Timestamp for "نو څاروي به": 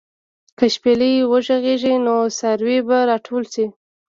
2.05-2.97